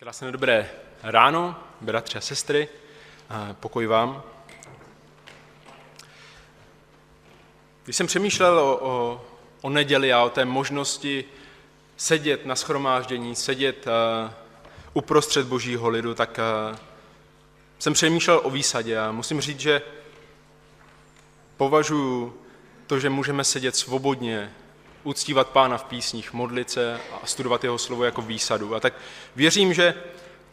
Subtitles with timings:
[0.00, 0.70] Krásné dobré
[1.02, 2.68] ráno, bratři a sestry,
[3.52, 4.22] pokoj vám.
[7.84, 9.26] Když jsem přemýšlel o, o,
[9.60, 11.24] o neděli a o té možnosti
[11.96, 14.32] sedět na schromáždění, sedět uh,
[14.94, 16.78] uprostřed božího lidu, tak uh,
[17.78, 19.82] jsem přemýšlel o výsadě a musím říct, že
[21.56, 22.42] považuji
[22.86, 24.54] to, že můžeme sedět svobodně
[25.08, 28.74] uctívat pána v písních, modlit se a studovat jeho slovo jako výsadu.
[28.74, 28.94] A tak
[29.36, 29.94] věřím, že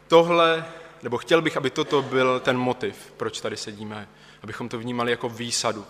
[0.08, 0.66] tohle,
[1.04, 4.08] nebo chtěl bych, aby toto byl ten motiv, proč tady sedíme,
[4.44, 5.86] abychom to vnímali jako výsadu.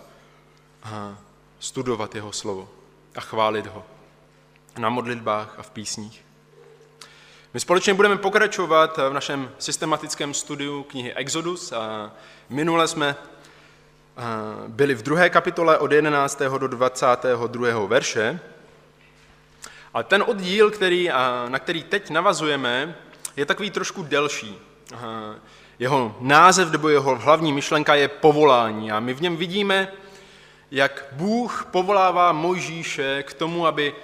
[0.82, 1.18] A
[1.58, 2.68] studovat jeho slovo
[3.14, 3.84] a chválit ho
[4.78, 6.24] na modlitbách a v písních.
[7.54, 11.72] My společně budeme pokračovat v našem systematickém studiu knihy Exodus.
[11.72, 12.12] A
[12.48, 13.16] minule jsme
[14.68, 16.42] byli v druhé kapitole od 11.
[16.58, 17.86] do 22.
[17.86, 18.40] verše.
[19.96, 21.10] Ale ten oddíl, který,
[21.48, 22.96] na který teď navazujeme,
[23.36, 24.58] je takový trošku delší.
[25.78, 29.92] Jeho název nebo jeho hlavní myšlenka je povolání a my v něm vidíme,
[30.70, 33.94] jak Bůh povolává Mojžíše k tomu, aby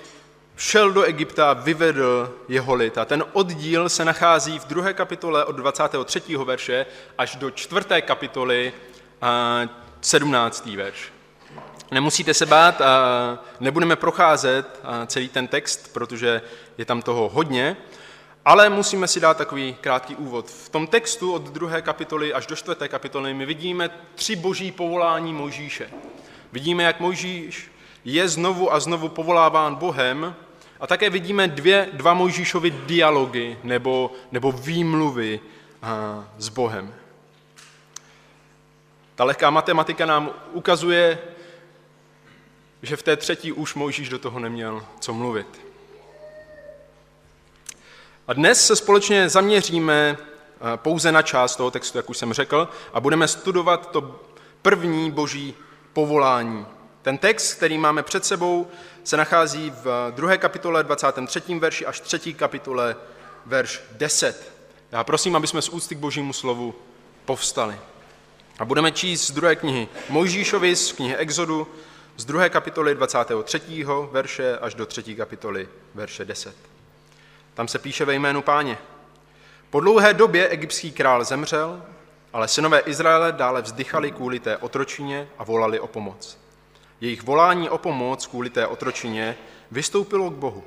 [0.57, 2.99] šel do Egypta a vyvedl jeho lid.
[2.99, 6.23] A ten oddíl se nachází v druhé kapitole od 23.
[6.45, 6.87] verše
[7.19, 8.73] až do čtvrté kapitoly
[10.01, 10.67] 17.
[10.67, 11.13] verš.
[11.91, 16.43] Nemusíte se bát, a nebudeme procházet celý ten text, protože
[16.79, 17.77] je tam toho hodně,
[18.45, 20.51] ale musíme si dát takový krátký úvod.
[20.51, 25.33] V tom textu od druhé kapitoly až do čtvrté kapitoly my vidíme tři boží povolání
[25.33, 25.91] Mojžíše.
[26.53, 27.73] Vidíme, jak Mojžíš
[28.05, 30.35] je znovu a znovu povoláván Bohem
[30.81, 35.41] a také vidíme dvě, dva Mojžíšovy dialogy nebo, nebo výmluvy
[36.39, 36.95] s Bohem.
[39.15, 41.19] Ta lehká matematika nám ukazuje,
[42.83, 45.61] že v té třetí už Mojžíš do toho neměl co mluvit.
[48.29, 52.69] A dnes se společně zaměříme eh, pouze na část toho textu, jak už jsem řekl,
[52.93, 54.21] a budeme studovat to
[54.63, 55.55] první boží
[55.93, 56.67] povolání.
[57.03, 58.67] Ten text, který máme před sebou,
[59.05, 61.43] se nachází v druhé kapitole 23.
[61.59, 62.97] verši až třetí kapitole
[63.47, 64.53] verš 10.
[64.93, 66.75] Já prosím, aby jsme z úcty k božímu slovu
[67.25, 67.77] povstali.
[68.59, 71.67] A budeme číst z druhé knihy Mojžíšovi, z knihy Exodu,
[72.17, 73.61] z druhé kapitoly 23.
[74.11, 76.57] verše až do třetí kapitoly verše 10.
[77.55, 78.79] Tam se píše ve jménu páně.
[79.71, 81.83] Po dlouhé době egyptský král zemřel,
[82.33, 86.39] ale synové Izraele dále vzdychali kvůli té otročině a volali o pomoc.
[87.01, 89.37] Jejich volání o pomoc kvůli té otročině
[89.71, 90.65] vystoupilo k Bohu.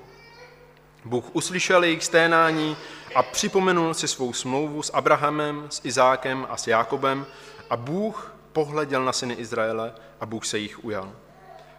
[1.05, 2.77] Bůh uslyšel jejich sténání
[3.15, 7.25] a připomenul si svou smlouvu s Abrahamem, s Izákem a s Jákobem
[7.69, 11.11] a Bůh pohleděl na syny Izraele a Bůh se jich ujal.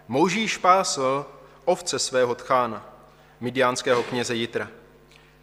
[0.09, 1.27] Moužíš pásl
[1.65, 2.87] ovce svého tchána,
[3.41, 4.69] midiánského kněze Jitra.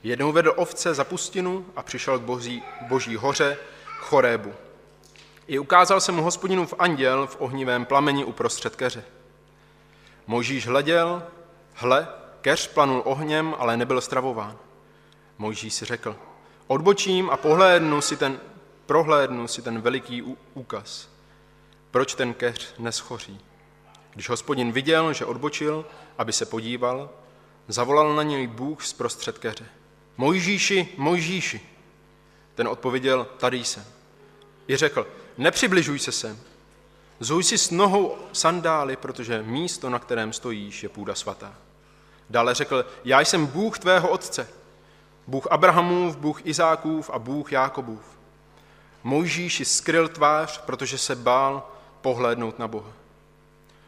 [0.04, 4.54] Jednou vedl ovce za pustinu a přišel k boží, boží hoře Chorébu.
[5.48, 9.04] I ukázal se mu hospodinův anděl v ohnivém plameni uprostřed keře.
[10.28, 11.24] Mojžíš hleděl,
[11.74, 12.08] hle,
[12.42, 14.58] keř planul ohněm, ale nebyl stravován.
[15.38, 16.16] Mojžíš si řekl,
[16.68, 18.40] odbočím a pohlédnu si ten,
[18.86, 21.10] prohlédnu si ten veliký úkaz.
[21.92, 23.40] Proč ten keř neschoří?
[24.14, 25.86] Když hospodin viděl, že odbočil,
[26.18, 27.10] aby se podíval,
[27.68, 29.66] zavolal na něj Bůh z prostřed keře.
[30.18, 31.62] Mojžíši, Mojžíši.
[32.56, 33.86] Ten odpověděl, tady jsem.
[34.68, 35.08] I řekl,
[35.38, 36.40] nepřibližuj se sem.
[37.20, 41.54] Zuj si s nohou sandály, protože místo, na kterém stojíš, je půda svatá.
[42.30, 44.50] Dále řekl, já jsem Bůh tvého otce,
[45.28, 48.02] Bůh Abrahamův, Bůh Izákův a Bůh Jákobův.
[49.04, 51.68] Mojžíši skryl tvář, protože se bál
[52.02, 52.94] pohlédnout na Boha.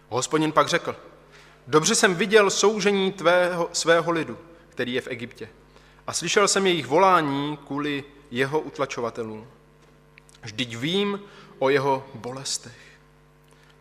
[0.10, 0.96] Hospodin pak řekl,
[1.68, 4.38] dobře jsem viděl soužení tvého, svého lidu,
[4.70, 5.50] který je v Egyptě,
[6.08, 9.48] a slyšel jsem jejich volání kvůli jeho utlačovatelům.
[10.42, 11.20] Vždyť vím
[11.60, 12.78] o jeho bolestech.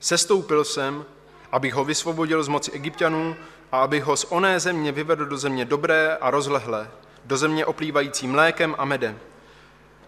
[0.01, 1.05] Sestoupil jsem,
[1.53, 3.37] abych ho vysvobodil z moci egyptianů
[3.73, 6.91] a abych ho z oné země vyvedl do země dobré a rozlehlé,
[7.25, 9.19] do země oplývající mlékem a medem,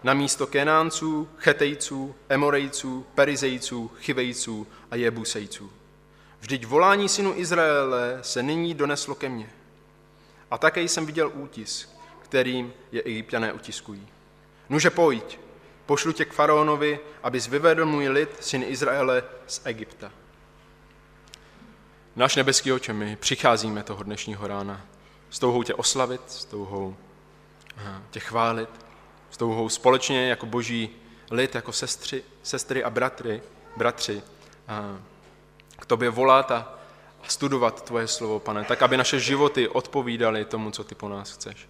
[0.03, 5.71] na místo Kenánců, Chetejců, Emorejců, Perizejců, Chivejců a Jebusejců.
[6.39, 9.49] Vždyť volání synu Izraele se nyní doneslo ke mně.
[10.51, 11.89] A také jsem viděl útisk,
[12.21, 14.07] kterým je egyptiané utiskují.
[14.69, 15.39] Nuže pojď,
[15.85, 20.11] pošlu tě k faraonovi, abys vyvedl můj lid, syn Izraele, z Egypta.
[22.15, 24.85] Náš nebeský oče, my přicházíme toho dnešního rána
[25.29, 26.95] s touhou tě oslavit, s touhou
[28.11, 28.69] tě chválit,
[29.31, 30.89] s touhou společně jako boží
[31.31, 33.41] lid, jako sestry, sestry a bratry,
[33.77, 34.21] bratři,
[35.79, 36.73] k tobě volat a
[37.27, 41.69] studovat tvoje slovo, pane, tak, aby naše životy odpovídaly tomu, co ty po nás chceš.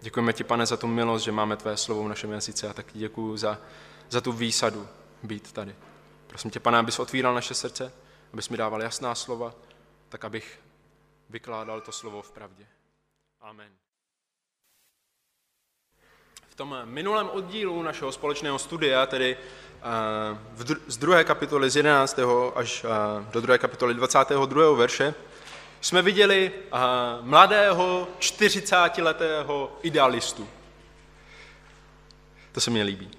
[0.00, 2.98] Děkujeme ti, pane, za tu milost, že máme tvé slovo v našem jazyce a taky
[2.98, 3.58] děkuji za,
[4.10, 4.88] za tu výsadu
[5.22, 5.74] být tady.
[6.26, 7.92] Prosím tě, pane, abys otvíral naše srdce,
[8.32, 9.54] abys mi dával jasná slova,
[10.08, 10.60] tak abych
[11.30, 12.66] vykládal to slovo v pravdě.
[13.40, 13.83] Amen.
[16.54, 22.18] V tom minulém oddílu našeho společného studia, tedy eh, z druhé kapitoly z 11.
[22.54, 24.72] až eh, do druhé kapitoly 22.
[24.72, 25.14] verše,
[25.80, 26.78] jsme viděli eh,
[27.20, 30.48] mladého 40-letého idealistu.
[32.52, 33.10] To se mi líbí.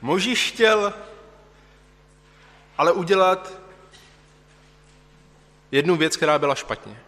[0.00, 0.92] Možíš chtěl
[2.78, 3.52] ale udělat
[5.72, 7.05] jednu věc, která byla špatně.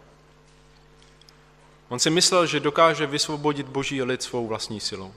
[1.89, 5.13] On si myslel, že dokáže vysvobodit boží lid svou vlastní silou.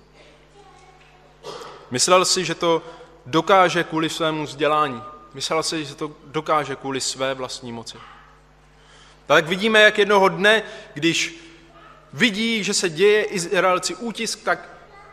[1.91, 2.83] Myslel si, že to
[3.27, 5.03] dokáže kvůli svému vzdělání.
[5.35, 7.99] Myslel si, že to dokáže kvůli své vlastní moci.
[9.27, 10.63] Tak vidíme, jak jednoho dne,
[10.95, 11.37] když
[12.13, 14.69] vidí, že se děje Izraelci útisk, tak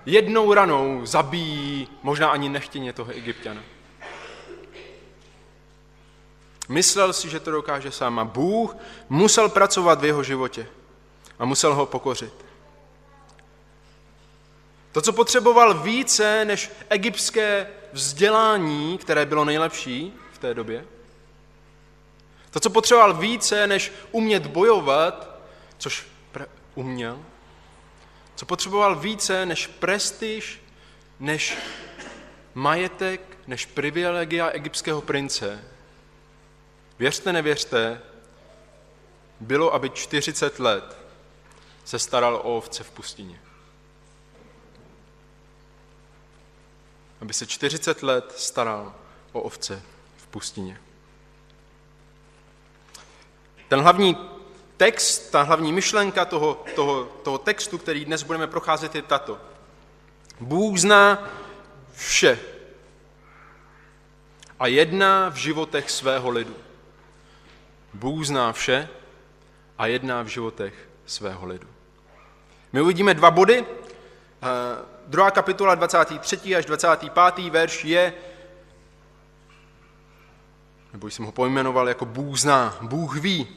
[0.05, 3.61] jednou ranou zabíjí možná ani nechtěně toho egyptiana.
[6.69, 8.75] Myslel si, že to dokáže sám a Bůh
[9.09, 10.67] musel pracovat v jeho životě
[11.39, 12.33] a musel ho pokořit.
[14.91, 20.85] To, co potřeboval více než egyptské vzdělání, které bylo nejlepší v té době,
[22.51, 25.39] to, co potřeboval více než umět bojovat,
[25.77, 26.07] což
[26.75, 27.19] uměl,
[28.35, 30.61] co potřeboval více než prestiž,
[31.19, 31.57] než
[32.53, 35.63] majetek, než privilegia egyptského prince.
[36.99, 38.01] Věřte, nevěřte,
[39.39, 40.98] bylo, aby 40 let
[41.89, 43.41] se staral o ovce v pustině.
[47.21, 48.95] Aby se 40 let staral
[49.31, 49.81] o ovce
[50.17, 50.81] v pustině.
[53.67, 54.17] Ten hlavní
[54.77, 59.37] text, ta hlavní myšlenka toho, toho, toho textu, který dnes budeme procházet, je tato.
[60.39, 61.29] Bůh zná
[61.93, 62.39] vše
[64.59, 66.55] a jedná v životech svého lidu.
[67.93, 68.89] Bůh zná vše
[69.77, 71.78] a jedná v životech svého lidu.
[72.73, 73.65] My uvidíme dva body.
[73.65, 76.55] Eh, druhá kapitola 23.
[76.55, 77.49] až 25.
[77.49, 78.13] verš je,
[80.93, 83.47] nebo jsem ho pojmenoval jako Bůh zná, Bůh ví.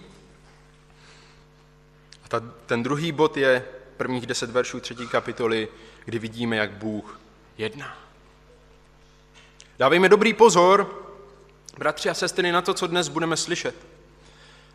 [2.24, 3.64] A ta, ten druhý bod je
[3.96, 5.68] prvních deset veršů třetí kapitoly,
[6.04, 7.20] kdy vidíme, jak Bůh
[7.58, 7.98] jedná.
[9.78, 11.04] Dávejme dobrý pozor,
[11.78, 13.74] bratři a sestry, na to, co dnes budeme slyšet.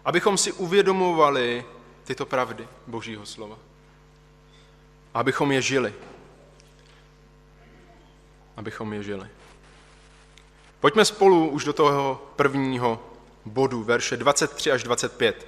[0.06, 1.66] Abychom si uvědomovali
[2.04, 3.58] tyto pravdy Božího slova
[5.18, 5.94] abychom je žili.
[8.58, 9.28] Abychom je žili.
[10.80, 13.04] Pojďme spolu už do toho prvního
[13.46, 15.48] bodu, verše 23 až 25.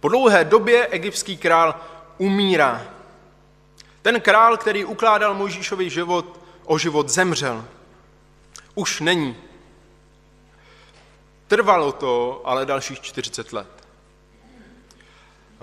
[0.00, 1.80] Po dlouhé době egyptský král
[2.18, 2.86] umírá.
[4.02, 7.64] Ten král, který ukládal Mojžíšovi život o život, zemřel.
[8.74, 9.36] Už není.
[11.46, 13.88] Trvalo to ale dalších 40 let.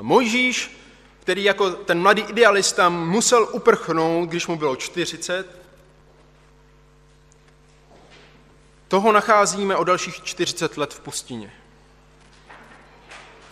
[0.01, 0.78] Mojžíš
[1.19, 5.59] který jako ten mladý idealista musel uprchnout, když mu bylo 40,
[8.87, 11.53] toho nacházíme o dalších 40 let v pustině.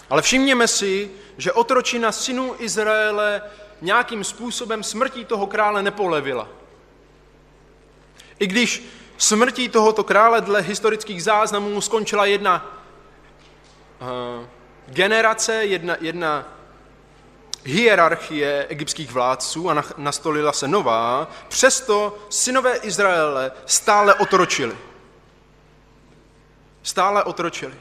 [0.09, 3.41] Ale všimněme si, že otročina synů Izraele
[3.81, 6.49] nějakým způsobem smrtí toho krále nepolevila.
[8.39, 8.83] I když
[9.17, 12.81] smrtí tohoto krále dle historických záznamů skončila jedna
[14.01, 14.45] uh,
[14.87, 16.56] generace, jedna, jedna
[17.67, 24.77] hierarchie egyptských vládců a nastolila se nová, přesto synové Izraele stále otročili.
[26.83, 27.73] Stále otročili.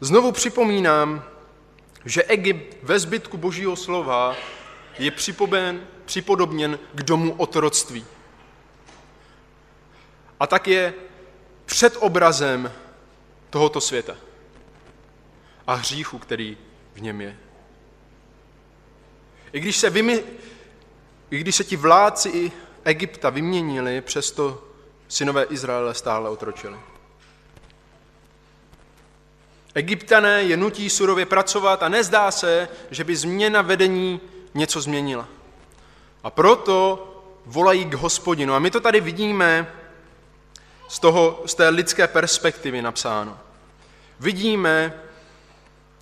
[0.00, 1.24] Znovu připomínám,
[2.04, 4.36] že Egypt ve zbytku božího slova
[4.98, 8.04] je připoben, připodobněn k domu otroctví.
[10.40, 10.94] A tak je
[11.64, 12.72] před obrazem
[13.50, 14.16] tohoto světa
[15.66, 16.56] a hříchu, který
[16.94, 17.36] v něm je.
[19.52, 20.22] I když se, vymi...
[21.30, 22.52] I když se ti vládci
[22.84, 24.64] Egypta vyměnili, přesto
[25.08, 26.76] synové Izraele stále otročili.
[29.74, 34.20] Egyptané je nutí surově pracovat a nezdá se, že by změna vedení
[34.54, 35.28] něco změnila.
[36.22, 37.10] A proto
[37.46, 38.54] volají k hospodinu.
[38.54, 39.72] A my to tady vidíme
[40.88, 43.38] z, toho, z té lidské perspektivy napsáno.
[44.20, 44.92] Vidíme,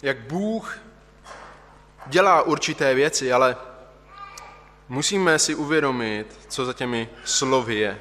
[0.02, 0.78] jak Bůh
[2.06, 3.56] dělá určité věci, ale
[4.88, 8.00] musíme si uvědomit, co za těmi slovy je.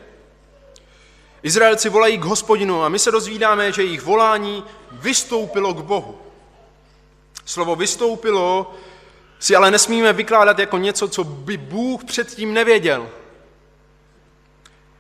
[1.43, 6.21] Izraelci volají k hospodinu a my se dozvídáme, že jejich volání vystoupilo k Bohu.
[7.45, 8.73] Slovo vystoupilo
[9.39, 13.09] si ale nesmíme vykládat jako něco, co by Bůh předtím nevěděl.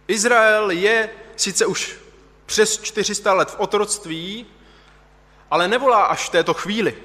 [0.07, 1.97] Izrael je sice už
[2.45, 4.45] přes 400 let v otroctví,
[5.51, 6.97] ale nevolá až v této chvíli.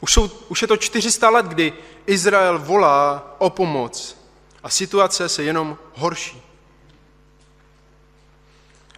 [0.00, 1.72] Už, jsou, už je to 400 let, kdy
[2.06, 4.16] Izrael volá o pomoc
[4.62, 6.42] a situace se jenom horší.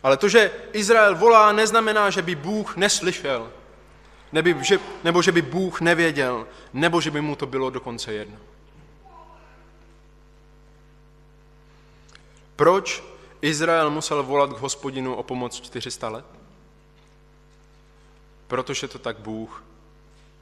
[0.02, 3.52] Ale to, že Izrael volá, neznamená, že by Bůh neslyšel,
[4.32, 8.36] nebo že, nebo že by Bůh nevěděl, nebo že by mu to bylo dokonce jedno.
[12.56, 13.04] Proč
[13.42, 16.41] Izrael musel volat k hospodinu o pomoc 400 let?
[18.52, 19.64] Protože to tak Bůh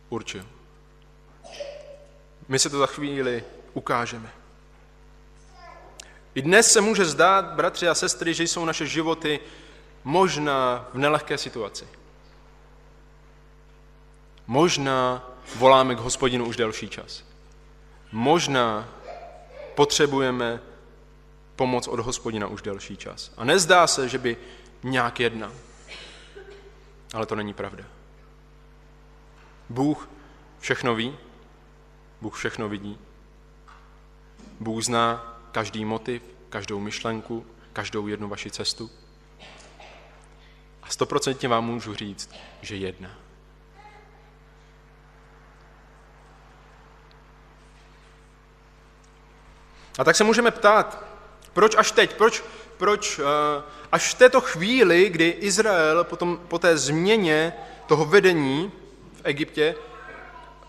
[0.08, 0.46] určil.
[2.48, 4.32] My se to za chvíli ukážeme.
[6.34, 9.40] I dnes se může zdát, bratři a sestry, že jsou naše životy
[10.04, 11.88] možná v nelehké situaci.
[14.46, 17.24] Možná voláme k hospodinu už delší čas.
[18.12, 18.88] Možná
[19.74, 20.60] potřebujeme
[21.56, 23.32] pomoc od hospodina už delší čas.
[23.36, 24.36] A nezdá se, že by
[24.82, 25.52] nějak jednal.
[27.14, 27.99] Ale to není pravda.
[29.70, 30.08] Bůh
[30.60, 31.18] všechno ví,
[32.20, 32.98] Bůh všechno vidí.
[34.60, 38.90] Bůh zná každý motiv, každou myšlenku, každou jednu vaši cestu.
[40.82, 42.30] A stoprocentně vám můžu říct,
[42.62, 43.10] že jedna.
[49.98, 51.04] A tak se můžeme ptát,
[51.52, 52.44] proč až teď, proč,
[52.76, 53.24] proč uh,
[53.92, 57.52] až v této chvíli, kdy Izrael potom, po té změně
[57.86, 58.72] toho vedení
[59.20, 59.74] v Egyptě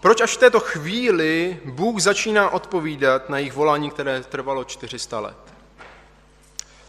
[0.02, 5.38] proč až v této chvíli Bůh začíná odpovídat na jejich volání, které trvalo 400 let?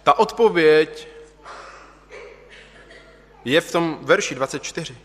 [0.02, 1.08] Ta odpověď
[3.44, 4.96] je v tom verši 24.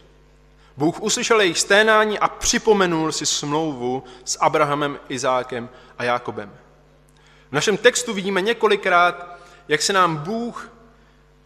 [0.78, 6.58] Bůh uslyšel jejich sténání a připomenul si smlouvu s Abrahamem, Izákem a Jákobem.
[7.50, 10.72] V našem textu vidíme několikrát, jak se nám Bůh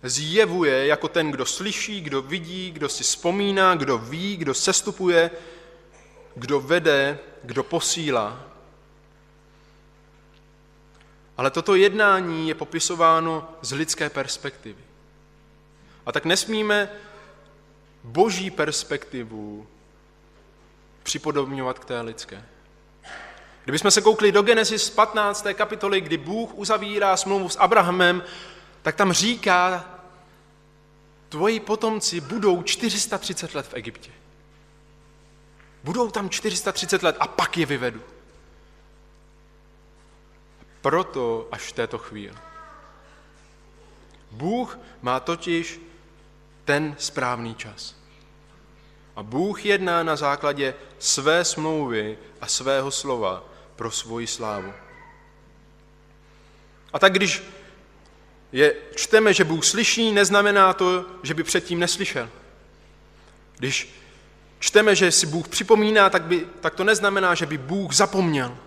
[0.04, 5.32] zjevuje jako ten, kdo slyší, kdo vidí, kdo si vzpomíná, kdo ví, kdo sestupuje,
[6.36, 8.44] kdo vede, kdo posílá.
[11.38, 14.82] Ale toto jednání je popisováno z lidské perspektivy.
[16.06, 16.90] A tak nesmíme
[18.04, 19.68] boží perspektivu
[21.04, 22.46] připodobňovat k té lidské.
[23.64, 25.46] Kdybychom se koukli do Genesis 15.
[25.54, 28.24] kapitoly, kdy Bůh uzavírá smlouvu s Abrahamem,
[28.82, 29.86] tak tam říká,
[31.30, 34.12] tvoji potomci budou 430 let v Egyptě.
[35.84, 38.02] Budou tam 430 let a pak je vyvedu.
[40.82, 42.36] Proto až v této chvíli.
[44.32, 45.80] Bůh má totiž
[46.66, 47.96] ten správný čas.
[49.16, 53.44] A Bůh jedná na základě své smlouvy a svého slova
[53.76, 54.74] pro svoji slávu.
[56.94, 57.44] A tak když
[58.52, 62.30] je, čteme, že Bůh slyší, neznamená to, že by předtím neslyšel.
[63.58, 63.96] Když
[64.60, 68.58] čteme, že si Bůh připomíná, tak, by, tak to neznamená, že by Bůh zapomněl.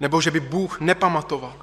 [0.00, 1.62] Nebo že by Bůh nepamatoval.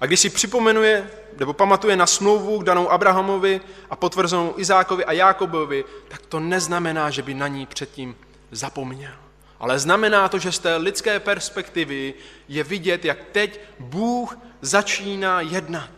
[0.00, 5.84] A když si připomenuje, nebo pamatuje na smlouvu danou Abrahamovi a potvrzenou Izákovi a Jákobovi,
[6.08, 8.16] tak to neznamená, že by na ní předtím
[8.50, 9.21] zapomněl.
[9.62, 12.14] Ale znamená to, že z té lidské perspektivy
[12.48, 15.90] je vidět, jak teď Bůh začíná jednat.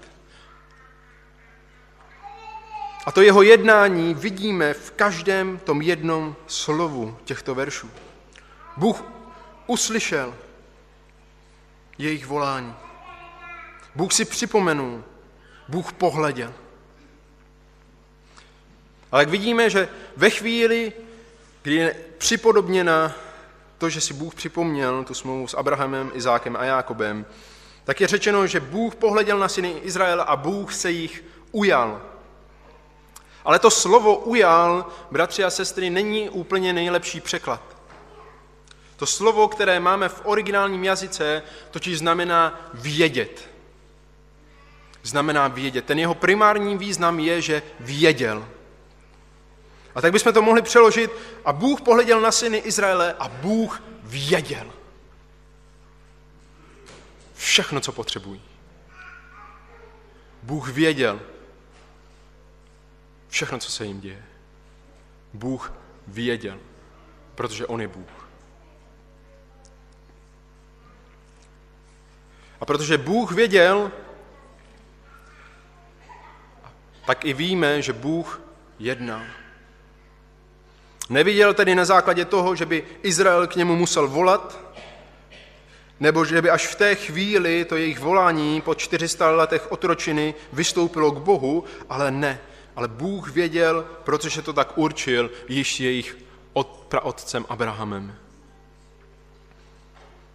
[3.06, 7.90] A to jeho jednání vidíme v každém tom jednom slovu těchto veršů.
[8.76, 9.04] Bůh
[9.66, 10.35] uslyšel
[11.99, 12.75] jejich volání.
[13.94, 15.04] Bůh si připomenul,
[15.68, 16.54] Bůh pohleděl.
[19.12, 20.92] Ale jak vidíme, že ve chvíli,
[21.62, 23.14] kdy je připodobněna
[23.78, 27.26] to, že si Bůh připomněl tu smlouvu s Abrahamem, Izákem a Jákobem,
[27.85, 32.02] tak je řečeno, že Bůh pohleděl na syny Izraela a Bůh se jich ujal.
[33.45, 37.62] Ale to slovo ujal, bratři a sestry, není úplně nejlepší překlad.
[38.97, 43.49] To slovo, které máme v originálním jazyce, totiž znamená vědět.
[45.02, 45.85] Znamená vědět.
[45.85, 48.49] Ten jeho primární význam je, že věděl.
[49.94, 51.10] A tak bychom to mohli přeložit,
[51.44, 54.72] a Bůh pohleděl na syny Izraele a Bůh věděl.
[57.34, 58.42] Všechno, co potřebují.
[60.42, 61.20] Bůh věděl,
[63.28, 64.24] všechno, co se jim děje.
[65.32, 65.72] Bůh
[66.06, 66.58] věděl,
[67.34, 68.28] protože On je Bůh.
[72.60, 73.92] A protože Bůh věděl,
[77.06, 78.40] tak i víme, že Bůh
[78.78, 79.22] jednal.
[81.08, 84.61] Neviděl tedy na základě toho, že by Izrael k němu musel volat,
[86.00, 91.11] nebo že by až v té chvíli to jejich volání po 400 letech otročiny vystoupilo
[91.11, 92.40] k Bohu, ale ne.
[92.76, 96.25] Ale Bůh věděl, protože to tak určil již jejich
[96.94, 98.14] praotcem Abrahamem.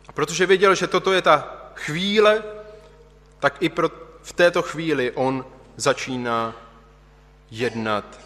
[0.08, 2.44] A protože věděl, že toto je ta chvíle,
[3.40, 3.90] tak i pro,
[4.22, 5.46] v této chvíli on
[5.76, 6.56] začíná
[7.52, 8.20] jednat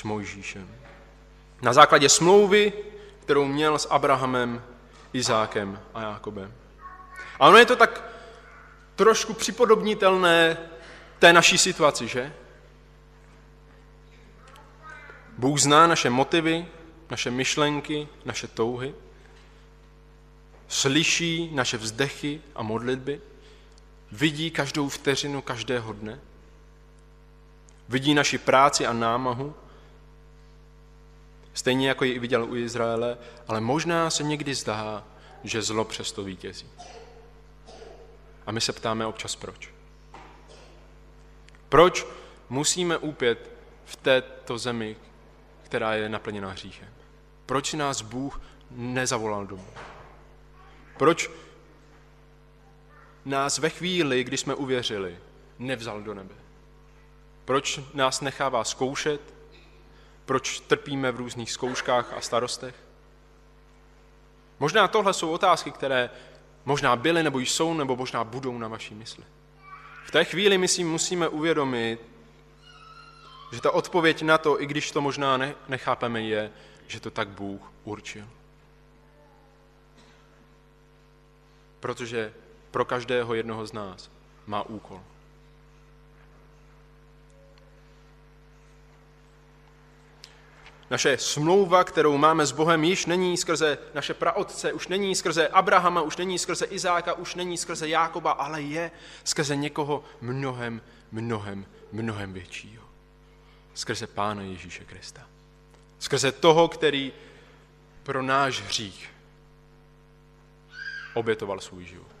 [0.00, 0.68] s Mojžíšem.
[1.62, 2.72] Na základě smlouvy,
[3.20, 4.62] kterou měl s Abrahamem,
[5.12, 6.54] Izákem a Jákobem.
[7.40, 8.02] A ono je to tak
[8.96, 10.56] trošku připodobnitelné
[11.18, 12.32] té naší situaci, že?
[15.38, 16.66] Bůh zná naše motivy,
[17.10, 18.94] naše myšlenky, naše touhy,
[20.68, 23.20] slyší naše vzdechy a modlitby,
[24.12, 26.20] vidí každou vteřinu každého dne,
[27.88, 29.54] vidí naši práci a námahu,
[31.54, 35.04] stejně jako ji viděl u Izraele, ale možná se někdy zdá,
[35.44, 36.66] že zlo přesto vítězí.
[38.46, 39.70] A my se ptáme občas proč.
[41.68, 42.06] Proč
[42.48, 43.50] musíme úpět
[43.84, 44.96] v této zemi,
[45.62, 46.88] která je naplněná hříchem?
[47.46, 48.40] Proč nás Bůh
[48.70, 49.68] nezavolal domů?
[50.96, 51.30] Proč
[53.24, 55.18] nás ve chvíli, kdy jsme uvěřili,
[55.58, 56.34] nevzal do nebe?
[57.44, 59.39] Proč nás nechává zkoušet?
[60.30, 62.74] Proč trpíme v různých zkouškách a starostech?
[64.58, 66.10] Možná tohle jsou otázky, které
[66.64, 69.24] možná byly, nebo jsou, nebo možná budou na vaší mysli.
[70.04, 72.00] V té chvíli my si musíme uvědomit,
[73.52, 76.50] že ta odpověď na to, i když to možná nechápeme, je,
[76.86, 78.28] že to tak Bůh určil.
[81.80, 82.32] Protože
[82.70, 84.10] pro každého jednoho z nás
[84.46, 85.02] má úkol.
[90.90, 96.02] Naše smlouva, kterou máme s Bohem, již není skrze naše praotce, už není skrze Abrahama,
[96.02, 98.90] už není skrze Izáka, už není skrze Jákoba, ale je
[99.24, 102.84] skrze někoho mnohem, mnohem, mnohem většího.
[103.74, 105.26] Skrze Pána Ježíše Krista.
[105.98, 107.12] Skrze toho, který
[108.02, 109.10] pro náš hřích
[111.14, 112.12] obětoval svůj život.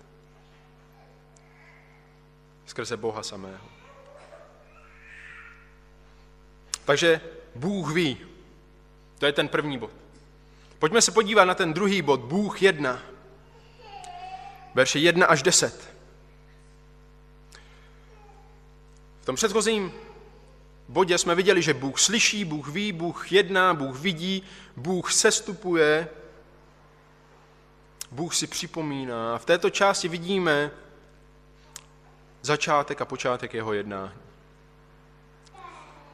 [2.66, 3.68] Skrze Boha samého.
[6.84, 7.20] Takže
[7.54, 8.18] Bůh ví,
[9.20, 9.90] to je ten první bod.
[10.78, 13.02] Pojďme se podívat na ten druhý bod, Bůh jedna.
[14.74, 15.94] Verše 1 až 10.
[19.20, 19.92] V tom předchozím
[20.88, 24.42] bodě jsme viděli, že Bůh slyší, Bůh ví, Bůh jedná, Bůh vidí,
[24.76, 26.08] Bůh sestupuje,
[28.10, 29.38] Bůh si připomíná.
[29.38, 30.70] V této části vidíme
[32.42, 34.12] začátek a počátek jeho jednání.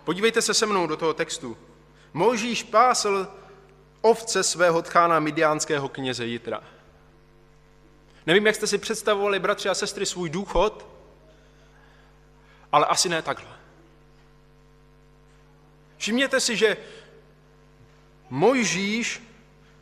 [0.05, 1.57] Podívejte se se mnou do toho textu.
[2.13, 3.29] Mojžíš pásl
[4.01, 6.61] ovce svého tchána midiánského kněze Jitra.
[8.27, 10.87] Nevím, jak jste si představovali, bratři a sestry, svůj důchod,
[12.73, 13.57] ale asi ne takhle.
[15.97, 16.77] Všimněte si, že
[18.31, 19.23] Mojžíš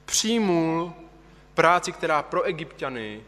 [0.05, 0.93] přijmul
[1.55, 3.23] práci, která pro egyptiany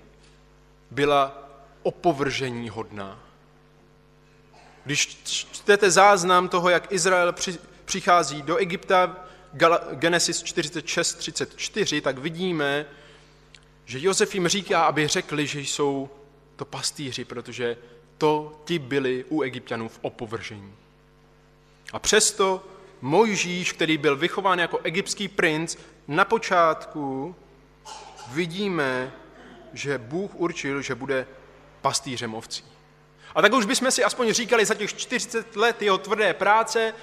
[0.91, 1.49] byla
[1.83, 3.21] opovržení hodná.
[4.85, 7.33] Když čtete záznam toho, jak Izrael
[7.87, 9.17] přichází do Egypta,
[9.93, 12.87] Genesis 46.34, tak vidíme,
[13.85, 16.11] že Josef jim říká, aby řekli, že jsou
[16.57, 17.77] to pastýři, protože
[18.19, 20.75] to ti byli u egyptianů v opovržení.
[21.93, 22.65] A přesto
[23.01, 25.77] Mojžíš, který byl vychován jako egyptský princ,
[26.09, 27.37] na počátku
[28.29, 29.13] vidíme,
[29.73, 31.27] že Bůh určil, že bude
[31.83, 32.65] pastýřem ovcí.
[33.35, 36.95] A tak už bychom si aspoň říkali za těch 40 let jeho tvrdé práce,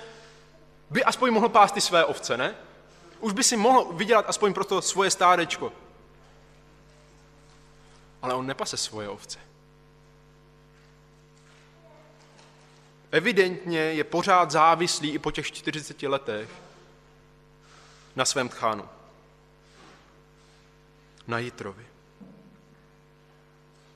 [0.94, 2.56] by aspoň mohl pást ty své ovce, ne?
[3.20, 5.74] Už by si mohl vydělat aspoň pro to svoje stádečko.
[8.22, 9.40] Ale on nepase svoje ovce.
[13.12, 16.50] Evidentně je pořád závislý i po těch 40 letech
[18.16, 18.90] na svém tchánu.
[21.28, 21.86] Na Jitrovi.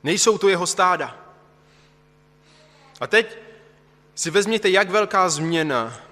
[0.04, 1.18] Nejsou to jeho stáda.
[3.00, 3.38] A teď
[4.16, 6.07] si vezměte, jak velká změna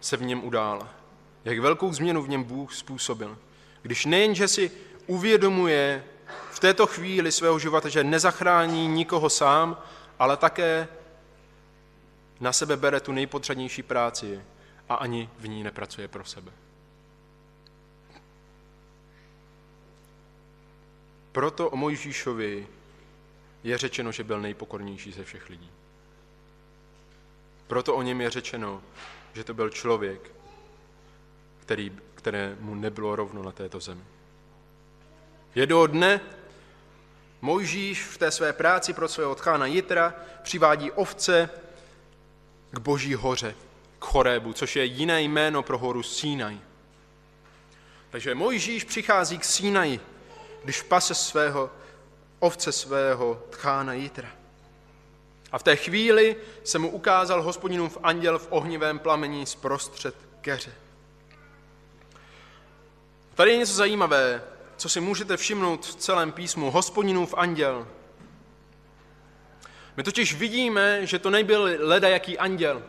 [0.00, 0.88] se v něm udála.
[1.44, 3.38] Jak velkou změnu v něm Bůh způsobil.
[3.82, 4.70] Když nejenže si
[5.06, 6.04] uvědomuje
[6.50, 9.82] v této chvíli svého života, že nezachrání nikoho sám,
[10.18, 10.88] ale také
[12.40, 14.40] na sebe bere tu nejpotřebnější práci
[14.88, 16.52] a ani v ní nepracuje pro sebe.
[21.32, 22.66] Proto o Mojžíšovi
[23.64, 25.70] je řečeno, že byl nejpokornější ze všech lidí.
[27.66, 28.82] Proto o něm je řečeno,
[29.34, 30.30] že to byl člověk,
[31.60, 34.04] který, které mu nebylo rovno na této zemi.
[35.54, 36.20] Jednoho dne
[37.42, 41.50] Mojžíš v té své práci pro svého tchána Jitra přivádí ovce
[42.70, 43.54] k boží hoře,
[43.98, 46.58] k Chorébu, což je jiné jméno pro horu Sínaj.
[48.10, 50.00] Takže Mojžíš přichází k Sínaji,
[50.64, 51.70] když pase svého
[52.38, 54.28] ovce svého tchána Jitra.
[55.52, 60.74] A v té chvíli se mu ukázal hospodinův anděl v ohnivém plamení zprostřed keře.
[63.34, 64.42] Tady je něco zajímavé,
[64.76, 66.70] co si můžete všimnout v celém písmu.
[66.70, 67.86] Hospodinův anděl.
[69.96, 72.82] My totiž vidíme, že to nebyl leda jaký anděl,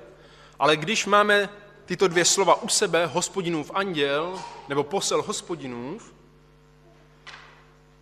[0.60, 1.50] ale když máme
[1.86, 6.14] tyto dvě slova u sebe, hospodinův anděl, nebo posel hospodinův,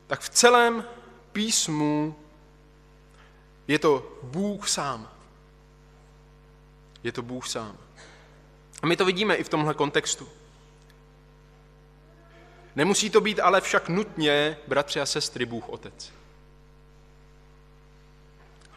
[0.08, 0.86] tak v celém
[1.32, 2.16] písmu
[3.70, 5.10] je to Bůh sám.
[7.04, 7.78] Je to Bůh sám.
[8.82, 10.30] A my to vidíme i v tomhle kontextu.
[12.76, 16.14] Nemusí to být ale však nutně, bratři a sestry, Bůh Otec.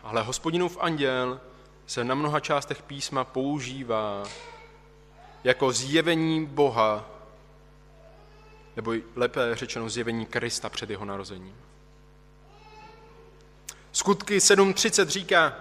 [0.02, 1.40] Ale hospodinův anděl
[1.86, 4.24] se na mnoha částech písma používá
[5.44, 7.10] jako zjevení Boha,
[8.76, 11.71] nebo lépe řečeno zjevení Krista před jeho narozením.
[13.92, 15.56] Skutky 7.30 říká,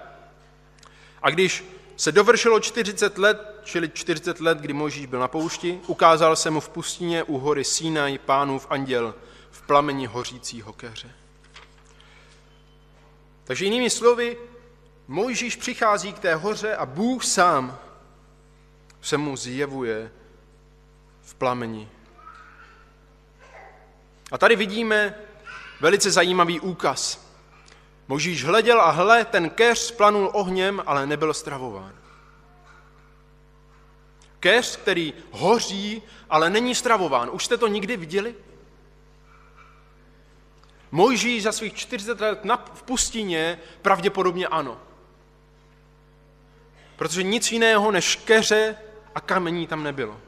[1.22, 1.66] a když
[1.96, 6.60] se dovršilo 40 let, čili 40 let, kdy Mojžíš byl na poušti, ukázal se mu
[6.60, 9.16] v pustině u hory Sinaj pánův anděl
[9.52, 11.12] v plameni hořícího keře.
[13.44, 14.38] Takže jinými slovy,
[15.08, 17.80] Mojžíš přichází k té hoře a Bůh sám
[19.02, 20.12] se mu zjevuje
[21.22, 21.90] v plameni.
[24.32, 25.16] A tady vidíme
[25.82, 27.31] velice zajímavý úkaz.
[28.12, 31.94] Možíš hleděl a hle, ten keř splanul ohněm, ale nebyl stravován.
[34.40, 37.30] Keř, který hoří, ale není stravován.
[37.32, 38.36] Už jste to nikdy viděli?
[40.92, 42.40] Mojžíš za svých 40 let
[42.74, 44.80] v pustině pravděpodobně ano.
[46.96, 48.76] Protože nic jiného než keře
[49.16, 50.22] a kamení tam nebylo.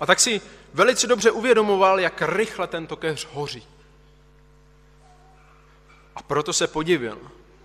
[0.00, 0.40] A tak si
[0.74, 3.73] velice dobře uvědomoval, jak rychle tento keř hoří.
[6.16, 7.18] A proto se podivil.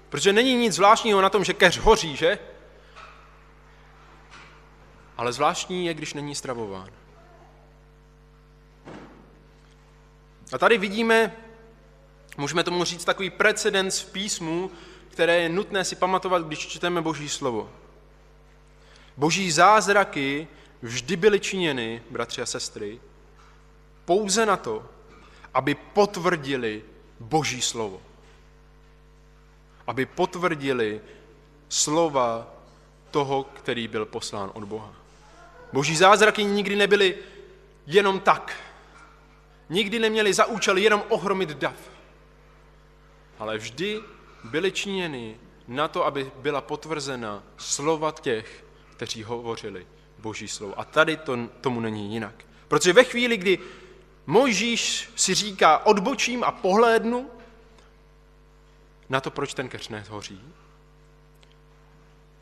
[0.09, 2.39] Protože není nic zvláštního na tom, že keř hoří, že?
[5.17, 6.89] Ale zvláštní je, když není stravován.
[10.53, 11.35] A tady vidíme,
[12.37, 14.71] můžeme tomu říct, takový precedens v písmu,
[15.09, 17.69] které je nutné si pamatovat, když čteme Boží slovo.
[19.17, 20.47] Boží zázraky
[20.81, 22.99] vždy byly činěny, bratři a sestry,
[24.05, 24.89] pouze na to,
[25.53, 26.83] aby potvrdili
[27.19, 28.01] Boží slovo
[29.89, 31.01] aby potvrdili
[31.69, 32.53] slova
[33.11, 34.93] toho, který byl poslán od Boha.
[35.73, 37.15] Boží zázraky nikdy nebyly
[37.87, 38.53] jenom tak.
[39.69, 41.75] Nikdy neměli za účel jenom ohromit dav.
[43.39, 44.01] Ale vždy
[44.43, 50.79] byly činěny na to, aby byla potvrzena slova těch, kteří hovořili Boží slovo.
[50.79, 52.35] A tady to, tomu není jinak.
[52.67, 53.59] Protože ve chvíli, kdy
[54.25, 57.29] Mojžíš si říká odbočím a pohlédnu,
[59.09, 60.41] na to, proč ten keř nehoří.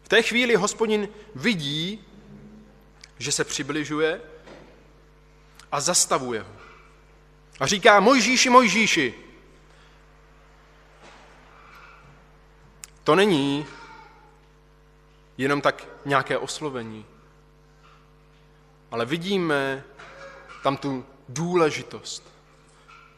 [0.03, 2.05] V té chvíli hospodin vidí,
[3.19, 4.21] že se přibližuje
[5.71, 6.51] a zastavuje ho.
[7.59, 9.13] A říká, Mojžíši, Mojžíši.
[13.03, 13.65] To není
[15.37, 17.05] jenom tak nějaké oslovení,
[18.91, 19.83] ale vidíme
[20.63, 22.23] tam tu důležitost.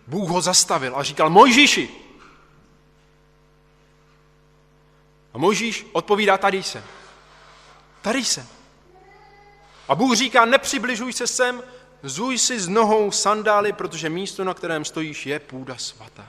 [0.08, 2.09] Bůh ho zastavil a říkal, Mojžíši,
[5.34, 6.84] A Možíš odpovídá, tady jsem.
[8.02, 8.48] Tady jsem.
[9.88, 11.64] A Bůh říká, nepřibližuj se sem,
[12.04, 16.28] zuj si z nohou sandály, protože místo, na kterém stojíš, je půda svatá.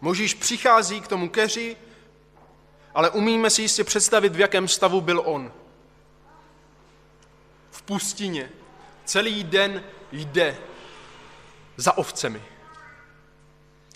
[0.00, 1.76] Možíš přichází k tomu keři,
[2.94, 5.52] ale umíme si jistě představit, v jakém stavu byl on.
[7.70, 8.50] V pustině.
[9.04, 10.58] Celý den jde
[11.76, 12.42] za ovcemi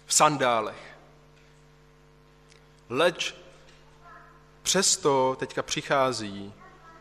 [0.06, 0.96] v sandálech.
[2.88, 3.34] Leč
[4.62, 6.52] přesto teďka přichází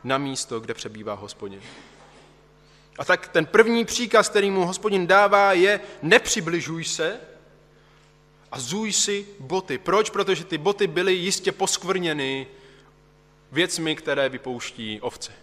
[0.03, 1.61] na místo, kde přebývá hospodin.
[2.97, 7.19] A tak ten první příkaz, který mu hospodin dává, je nepřibližuj se
[8.51, 9.77] a zuj si boty.
[9.77, 10.09] Proč?
[10.09, 12.47] Protože ty boty byly jistě poskvrněny
[13.51, 15.42] věcmi, které vypouští ovce.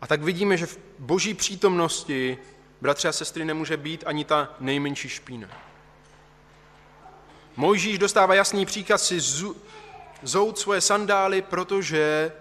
[0.00, 2.38] A tak vidíme, že v boží přítomnosti,
[2.80, 5.48] bratři a sestry, nemůže být ani ta nejmenší špína.
[7.56, 9.20] Mojžíš dostává jasný příkaz si
[10.22, 12.32] zout svoje sandály, protože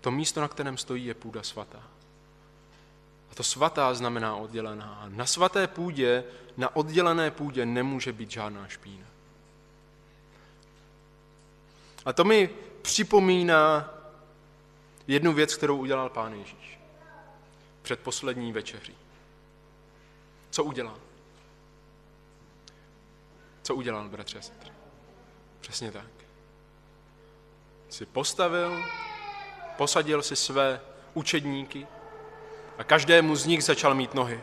[0.00, 1.82] to místo, na kterém stojí, je půda svatá.
[3.30, 5.06] A to svatá znamená oddělená.
[5.08, 6.24] Na svaté půdě,
[6.56, 9.06] na oddělené půdě nemůže být žádná špína.
[12.04, 12.50] A to mi
[12.82, 13.95] připomíná
[15.06, 16.80] jednu věc, kterou udělal pán Ježíš
[17.82, 18.94] před poslední večeří.
[20.50, 20.98] Co udělal?
[23.62, 24.70] Co udělal, bratře a sestry?
[25.60, 26.10] Přesně tak.
[27.88, 28.84] Si postavil,
[29.76, 30.80] posadil si své
[31.14, 31.86] učedníky
[32.78, 34.40] a každému z nich začal mít nohy.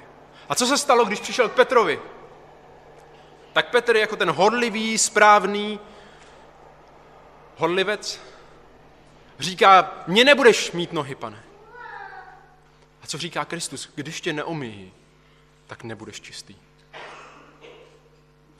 [0.49, 2.02] A co se stalo, když přišel k Petrovi?
[3.54, 5.80] Tak Petr jako ten hodlivý, správný
[7.58, 8.19] hodlivec
[9.43, 11.43] říká, mě nebudeš mít nohy, pane.
[13.01, 13.89] A co říká Kristus?
[13.95, 14.91] Když tě neomíjí,
[15.67, 16.56] tak nebudeš čistý.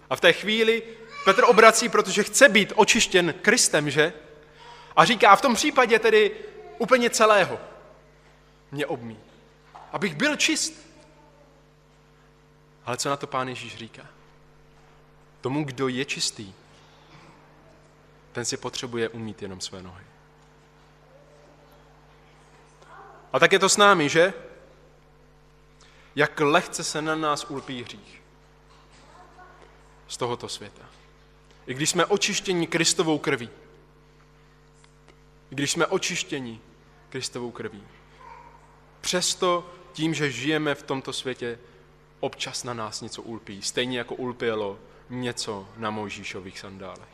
[0.10, 0.84] A v té chvíli
[1.26, 4.14] Petr obrací, protože chce být očištěn Kristem, že?
[4.96, 6.32] A říká, v tom případě tedy
[6.78, 7.60] úplně celého
[8.72, 9.20] mě obmí.
[9.92, 10.74] Abych byl čist.
[12.86, 14.06] Ale co na to pán Ježíš říká?
[15.42, 16.54] Tomu, kdo je čistý,
[18.32, 20.13] ten si potřebuje umít jenom své nohy.
[23.34, 24.34] A tak je to s námi, že?
[26.16, 28.22] Jak lehce se na nás ulpí hřích
[30.08, 30.86] z tohoto světa.
[31.68, 33.50] I když jsme očištěni Kristovou krví.
[35.52, 36.60] I když jsme očištěni
[37.10, 37.84] Kristovou krví.
[39.02, 41.60] Přesto tím, že žijeme v tomto světě,
[42.20, 43.62] občas na nás něco ulpí.
[43.62, 47.13] Stejně jako ulpělo něco na Mojžíšových sandálech.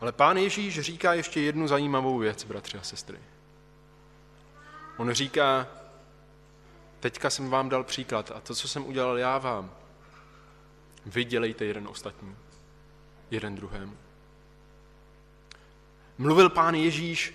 [0.00, 3.18] Ale pán Ježíš říká ještě jednu zajímavou věc, bratři a sestry.
[4.96, 5.66] On říká,
[7.00, 9.70] teďka jsem vám dal příklad a to, co jsem udělal já vám,
[11.06, 12.36] vy dělejte jeden ostatní,
[13.30, 13.96] jeden druhému.
[16.18, 17.34] Mluvil pán Ježíš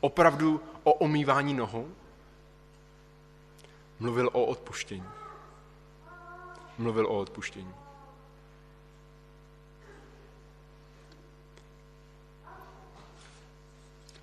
[0.00, 1.88] opravdu o omývání nohou?
[3.98, 5.08] Mluvil o odpuštění.
[6.78, 7.74] Mluvil o odpuštění.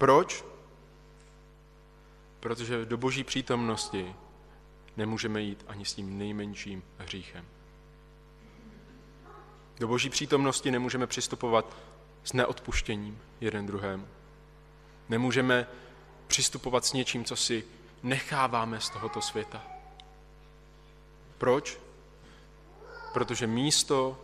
[0.04, 0.46] Proč?
[2.40, 4.16] Protože do boží přítomnosti
[4.98, 7.46] nemůžeme jít ani s tím nejmenším hříchem.
[9.80, 11.78] Do boží přítomnosti nemůžeme přistupovat
[12.24, 14.08] s neodpuštěním jeden druhému.
[15.10, 15.68] Nemůžeme
[16.28, 17.64] přistupovat s něčím, co si
[18.04, 19.64] necháváme z tohoto světa.
[21.38, 21.80] Proč?
[23.14, 24.22] Protože místo,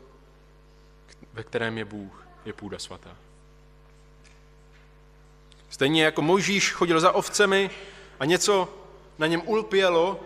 [1.34, 3.29] ve kterém je Bůh, je půda svatá.
[5.70, 7.70] Stejně jako Mojžíš chodil za ovcemi
[8.20, 8.74] a něco
[9.18, 10.20] na něm ulpělo,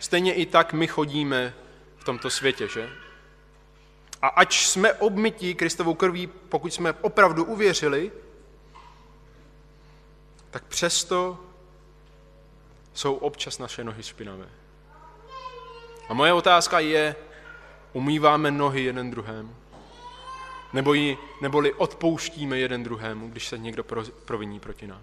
[0.00, 1.54] stejně i tak my chodíme
[1.96, 2.90] v tomto světě, že?
[4.22, 8.12] A ač jsme obmytí Kristovou krví, pokud jsme opravdu uvěřili,
[10.50, 11.38] tak přesto
[12.94, 14.48] jsou občas naše nohy špinavé.
[16.08, 17.16] A moje otázka je,
[17.92, 19.59] umýváme nohy jeden druhému?
[20.72, 23.84] Nebo ji, neboli odpouštíme jeden druhému, když se někdo
[24.24, 25.02] proviní proti nám?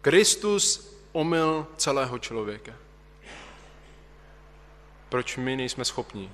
[0.00, 2.72] Kristus omyl celého člověka.
[5.08, 6.32] Proč my nejsme schopni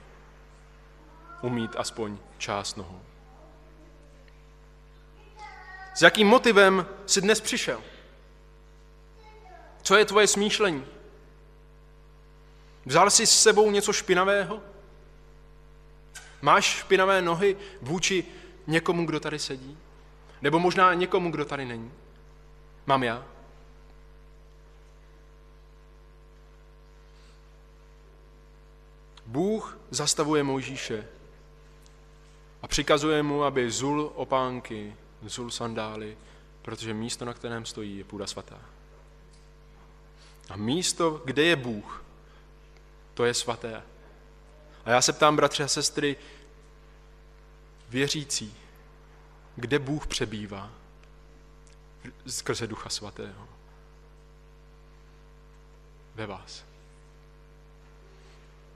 [1.42, 3.00] umít aspoň část nohou?
[5.94, 7.82] S jakým motivem jsi dnes přišel?
[9.82, 10.86] Co je tvoje smýšlení?
[12.86, 14.62] Vzal jsi s sebou něco špinavého?
[16.46, 18.24] Máš špinavé nohy vůči
[18.66, 19.78] někomu, kdo tady sedí?
[20.42, 21.92] Nebo možná někomu, kdo tady není?
[22.86, 23.24] Mám já?
[29.26, 31.06] Bůh zastavuje Mojžíše
[32.62, 36.16] a přikazuje mu, aby zul opánky, zul sandály,
[36.62, 38.60] protože místo, na kterém stojí, je půda svatá.
[40.48, 42.04] A místo, kde je Bůh,
[43.14, 43.82] to je svaté.
[44.84, 46.16] A já se ptám, bratři a sestry,
[47.88, 48.54] věřící,
[49.56, 50.70] kde Bůh přebývá
[52.26, 53.48] skrze Ducha Svatého?
[56.14, 56.64] Ve vás.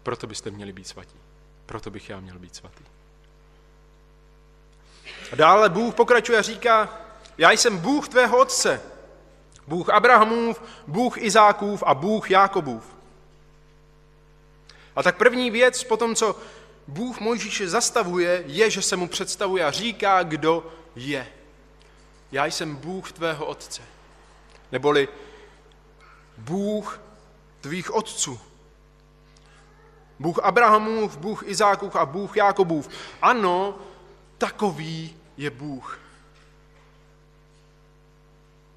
[0.03, 1.17] Proto byste měli být svatí.
[1.67, 2.85] Proto bych já měl být svatý.
[5.33, 7.01] A dále Bůh pokračuje a říká,
[7.39, 8.83] já jsem Bůh tvého otce,
[9.67, 12.97] Bůh Abrahamův, Bůh Izákův a Bůh Jákobův.
[14.97, 16.37] A tak první věc po tom, co
[16.89, 21.27] Bůh Mojžíše zastavuje, je, že se mu představuje a říká, kdo je.
[22.33, 23.83] Já jsem Bůh tvého otce.
[24.73, 25.09] Neboli
[26.39, 27.01] Bůh
[27.61, 28.41] tvých otců.
[30.19, 32.89] Bůh Abrahamův, Bůh Izákův a Bůh Jákobův.
[33.23, 33.79] Ano,
[34.39, 36.01] takový je Bůh.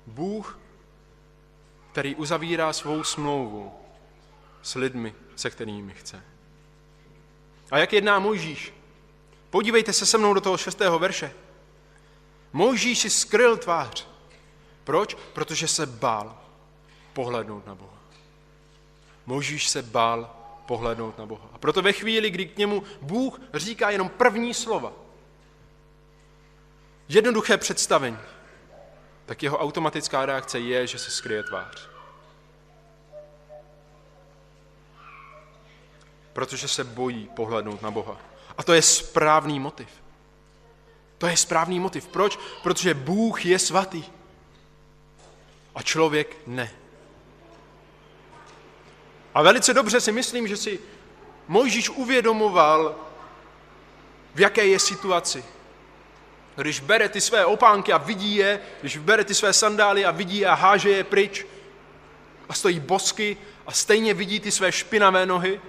[0.07, 0.59] Bůh,
[1.91, 3.71] který uzavírá svou smlouvu
[4.61, 6.32] s lidmi, se kterými chce.
[7.73, 8.73] A jak jedná Mojžíš?
[9.49, 11.33] Podívejte se se mnou do toho šestého verše.
[12.53, 14.07] Mojžíš si skryl tvář.
[14.83, 15.17] Proč?
[15.33, 16.37] Protože se bál
[17.13, 17.97] pohlednout na Boha.
[19.25, 21.49] Mojžíš se bál pohlednout na Boha.
[21.53, 24.93] A proto ve chvíli, kdy k němu Bůh říká jenom první slova,
[27.09, 28.19] jednoduché představení,
[29.25, 31.92] tak jeho automatická reakce je, že se skryje tvář.
[36.33, 38.17] Protože se bojí pohlednout na Boha.
[38.57, 39.89] A to je správný motiv.
[41.17, 42.07] To je správný motiv.
[42.07, 42.39] Proč?
[42.63, 44.03] Protože Bůh je svatý.
[45.75, 46.71] A člověk ne.
[49.33, 50.79] A velice dobře si myslím, že si
[51.47, 52.95] Mojžíš uvědomoval,
[54.35, 55.45] v jaké je situaci.
[56.55, 60.37] Když bere ty své opánky a vidí je, když bere ty své sandály a vidí
[60.39, 61.45] je a háže je pryč
[62.49, 65.61] a stojí bosky a stejně vidí ty své špinavé nohy.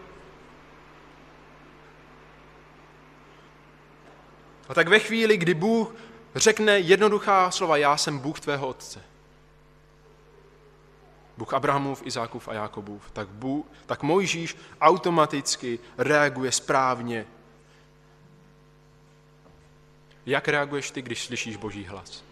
[4.69, 5.95] A tak ve chvíli, kdy Bůh
[6.35, 9.03] řekne jednoduchá slova, já jsem Bůh tvého otce,
[11.37, 17.27] Bůh Abrahamův, Izákův a Jákobův, tak, Bůh, tak Mojžíš automaticky reaguje správně.
[20.27, 22.25] Jak reaguješ ty, když slyšíš Boží hlas?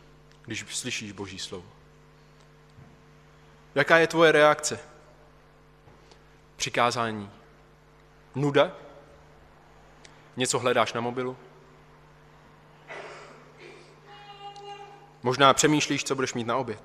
[0.45, 1.67] Když slyšíš Boží slovo?
[3.75, 4.81] Jaká je tvoje reakce?
[6.57, 7.31] Přikázání.
[8.35, 8.73] Nuda?
[10.37, 11.37] Něco hledáš na mobilu?
[15.23, 16.83] Možná přemýšlíš, co budeš mít na oběd.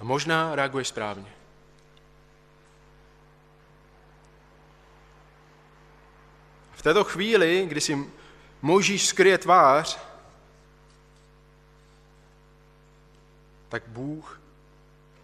[0.00, 1.32] A možná reaguješ správně.
[6.72, 8.06] V této chvíli, kdy si
[8.62, 9.98] Mojžíš skryje tvář,
[13.68, 14.40] tak Bůh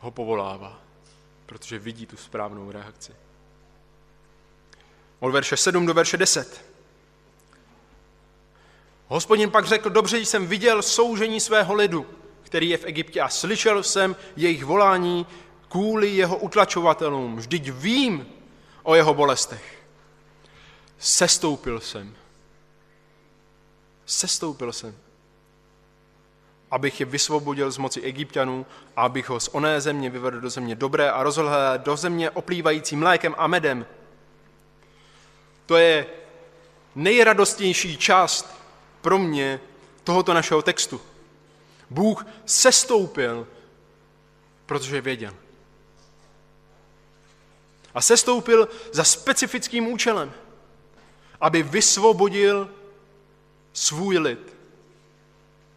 [0.00, 0.80] ho povolává,
[1.46, 3.14] protože vidí tu správnou reakci.
[5.20, 6.73] Od verše 7 do verše 10.
[9.08, 12.06] Hospodin pak řekl, dobře jsem viděl soužení svého lidu,
[12.42, 15.26] který je v Egyptě a slyšel jsem jejich volání
[15.68, 17.36] kvůli jeho utlačovatelům.
[17.36, 18.26] Vždyť vím
[18.82, 19.84] o jeho bolestech.
[20.98, 22.14] Sestoupil jsem.
[24.06, 24.94] Sestoupil jsem.
[26.70, 30.74] Abych je vysvobodil z moci egyptianů a abych ho z oné země vyvedl do země
[30.74, 33.86] dobré a rozhlé do země oplývající mlékem a medem.
[35.66, 36.06] To je
[36.94, 38.63] nejradostnější část
[39.04, 39.60] pro mě
[40.04, 41.00] tohoto našeho textu.
[41.90, 43.46] Bůh sestoupil,
[44.66, 45.34] protože věděl.
[47.94, 50.32] A sestoupil za specifickým účelem,
[51.40, 52.70] aby vysvobodil
[53.72, 54.56] svůj lid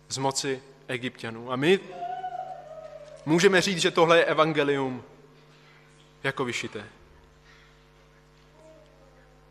[0.09, 1.51] z moci egyptianů.
[1.51, 1.79] A my
[3.25, 5.03] můžeme říct, že tohle je evangelium
[6.23, 6.85] jako vyšité.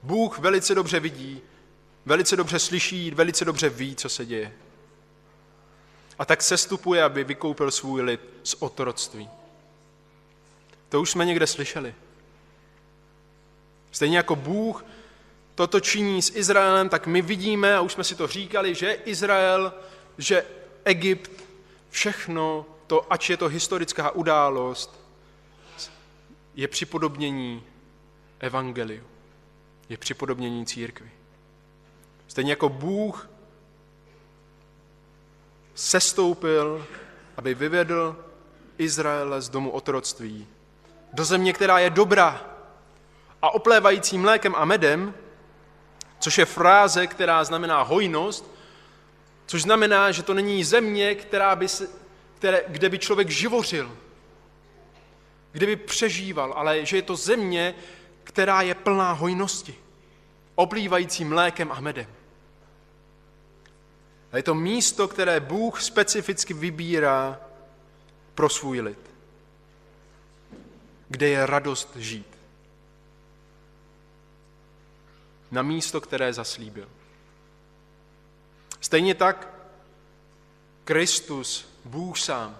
[0.02, 1.42] Bůh velice dobře vidí,
[2.06, 4.52] velice dobře slyší, velice dobře ví, co se děje.
[6.18, 9.30] A tak sestupuje, aby vykoupil svůj lid z otroctví.
[10.88, 11.94] To už jsme někde slyšeli.
[13.90, 14.84] Stejně jako Bůh
[15.54, 19.72] toto činí s Izraelem, tak my vidíme, a už jsme si to říkali, že Izrael,
[20.18, 20.46] že
[20.84, 21.30] Egypt,
[21.90, 25.00] všechno to, ač je to historická událost,
[26.54, 27.62] je připodobnění
[28.40, 29.04] evangeliu,
[29.88, 31.10] je připodobnění církvy.
[32.28, 33.28] Stejně jako Bůh
[35.74, 36.86] sestoupil,
[37.36, 38.16] aby vyvedl
[38.78, 40.46] Izraele z domu otroctví.
[41.12, 42.44] Do země, která je dobrá
[43.42, 45.14] a oplévající mlékem a medem,
[46.18, 48.50] což je fráze, která znamená hojnost,
[49.46, 51.88] což znamená, že to není země, která by se,
[52.38, 53.96] které, kde by člověk živořil,
[55.52, 57.74] kde by přežíval, ale že je to země,
[58.24, 59.74] která je plná hojnosti,
[60.56, 62.06] oplývající mlékem a medem.
[64.32, 67.40] A je to místo, které Bůh specificky vybírá
[68.34, 69.10] pro svůj lid.
[71.08, 72.38] Kde je radost žít.
[75.50, 76.88] Na místo, které zaslíbil.
[78.80, 79.48] Stejně tak
[80.84, 82.58] Kristus, Bůh sám,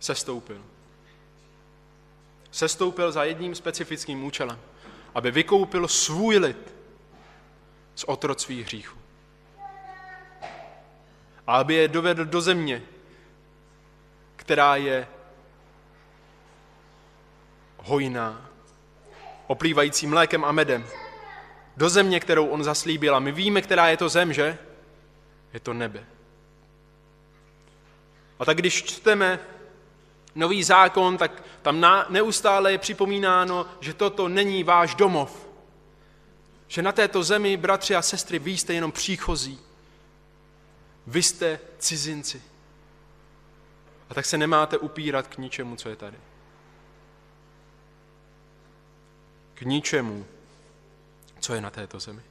[0.00, 0.62] sestoupil.
[2.50, 4.58] Sestoupil za jedním specifickým účelem,
[5.14, 6.79] aby vykoupil svůj lid
[7.94, 9.00] z otroctví hříchu
[11.50, 12.82] a aby je dovedl do země,
[14.36, 15.08] která je
[17.76, 18.50] hojná,
[19.46, 20.86] oplývající mlékem a medem,
[21.76, 23.16] do země, kterou on zaslíbil.
[23.16, 24.58] A my víme, která je to zem, že?
[25.52, 26.04] Je to nebe.
[28.38, 29.38] A tak když čteme
[30.34, 35.49] nový zákon, tak tam neustále je připomínáno, že toto není váš domov.
[36.70, 39.58] Že na této zemi, bratři a sestry, vy jste jenom příchozí.
[41.06, 42.42] Vy jste cizinci.
[44.10, 46.16] A tak se nemáte upírat k ničemu, co je tady.
[49.54, 50.26] K ničemu,
[51.40, 52.22] co je na této zemi.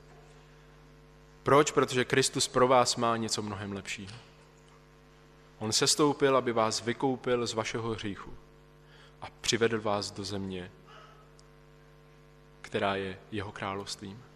[1.44, 1.72] Proč?
[1.72, 4.16] Protože Kristus pro vás má něco mnohem lepšího.
[5.58, 8.34] On se stoupil, aby vás vykoupil z vašeho hříchu
[9.22, 10.72] a přivedl vás do země,
[12.62, 14.29] která je jeho královstvím.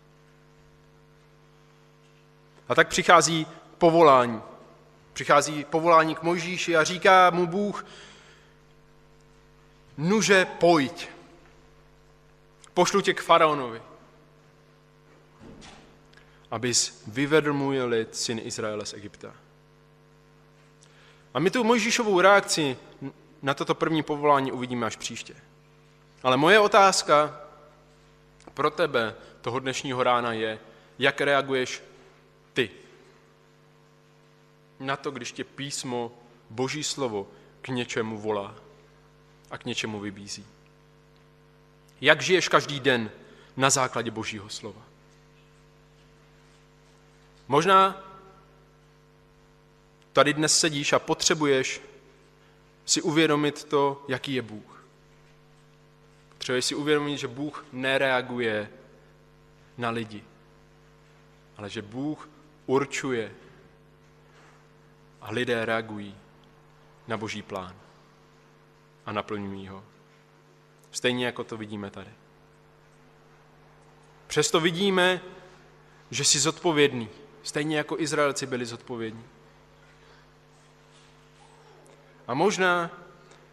[2.70, 3.47] A tak přichází
[3.78, 4.41] povolání.
[5.14, 7.86] Přichází povolání k Mojžíši a říká mu Bůh,
[9.97, 11.09] nuže pojď,
[12.74, 13.82] pošlu tě k faraonovi,
[16.51, 19.34] abys vyvedl můj lid, syn Izraele z Egypta.
[21.34, 22.78] A my tu Mojžíšovou reakci
[23.41, 25.34] na toto první povolání uvidíme až příště.
[26.24, 27.41] Ale moje otázka
[28.53, 30.59] pro tebe toho dnešního rána je,
[30.99, 31.84] jak reaguješ
[32.54, 32.70] ty
[34.80, 36.12] na to, když tě písmo,
[36.49, 37.28] boží slovo
[37.62, 38.56] k něčemu volá
[39.51, 40.45] a k něčemu vybízí.
[42.01, 43.12] Jak žiješ každý den
[43.58, 44.82] na základě božího slova?
[47.47, 48.04] Možná
[50.14, 51.82] tady dnes sedíš a potřebuješ
[52.86, 54.86] si uvědomit to, jaký je Bůh.
[56.30, 58.70] Potřebuješ si uvědomit, že Bůh nereaguje
[59.78, 60.24] na lidi,
[61.58, 62.30] ale že Bůh
[62.66, 63.32] určuje
[65.22, 66.16] a lidé reagují
[67.07, 67.76] na boží plán
[69.05, 69.84] a naplňují ho.
[70.91, 72.11] Stejně jako to vidíme tady.
[74.28, 75.22] Přesto vidíme,
[76.11, 77.09] že jsi zodpovědný,
[77.43, 79.24] stejně jako Izraelci byli zodpovědní.
[82.28, 82.91] A možná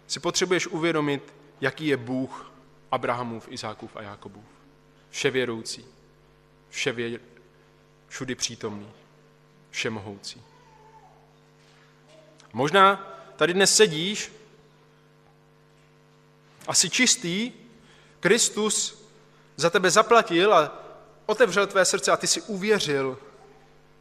[0.07, 2.53] si potřebuješ uvědomit, jaký je Bůh
[2.91, 4.45] Abrahamův, Izákův a Jakobův.
[5.11, 5.85] Vševěroucí,
[6.69, 7.21] vševě,
[8.09, 8.89] všudy přítomný,
[9.71, 10.43] všemohoucí.
[12.53, 14.33] Možná tady dnes sedíš
[16.67, 17.53] a jsi čistý,
[18.21, 19.05] Kristus
[19.57, 20.79] za tebe zaplatil a
[21.27, 23.19] otevřel tvé srdce a ty si uvěřil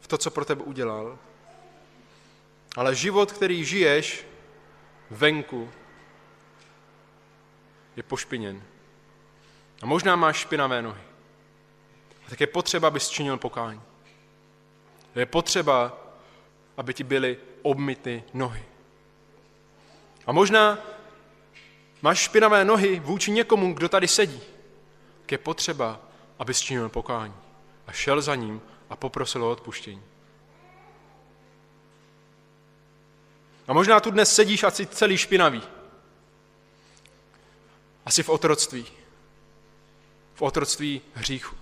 [0.00, 1.18] v to, co pro tebe udělal.
[2.76, 4.26] Ale život, který žiješ
[5.10, 5.70] venku,
[7.96, 8.62] je pošpiněn.
[9.82, 11.02] A možná máš špinavé nohy.
[12.26, 13.82] A tak je potřeba, abys činil pokání.
[15.14, 15.98] Je potřeba,
[16.76, 18.64] aby ti byly obmity nohy.
[20.26, 20.78] A možná
[22.02, 24.40] máš špinavé nohy vůči někomu, kdo tady sedí.
[25.30, 26.00] Je potřeba,
[26.38, 27.34] aby činil pokání
[27.86, 30.02] a šel za ním a poprosil o odpuštění.
[33.68, 35.62] A možná tu dnes sedíš a jsi celý špinavý.
[38.06, 38.86] Asi v otroctví.
[40.34, 41.59] V otroctví hříchu.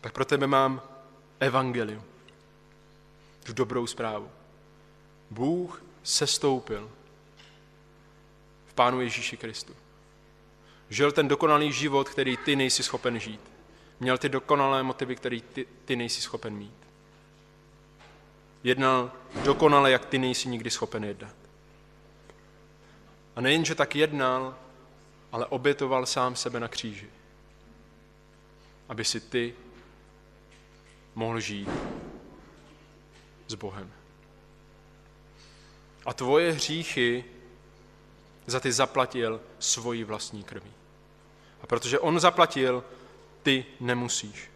[0.00, 0.82] Tak pro tebe mám
[1.40, 2.02] evangelium
[3.44, 4.30] tu dobrou zprávu.
[5.30, 6.90] Bůh sestoupil
[8.66, 9.76] v Pánu Ježíši Kristu.
[10.90, 13.40] Žil ten dokonalý život, který ty nejsi schopen žít.
[14.00, 16.74] Měl ty dokonalé motivy, který ty, ty nejsi schopen mít.
[18.64, 19.12] Jednal
[19.44, 21.34] dokonale, jak ty nejsi nikdy schopen jednat.
[23.36, 24.58] A nejen, že tak jednal,
[25.32, 27.10] ale obětoval sám sebe na kříži,
[28.88, 29.54] aby si ty
[31.14, 31.68] mohl žít
[33.48, 33.92] s Bohem.
[36.06, 37.24] A tvoje hříchy
[38.46, 40.72] za ty zaplatil svoji vlastní krví.
[41.62, 42.84] A protože on zaplatil,
[43.42, 44.50] ty nemusíš.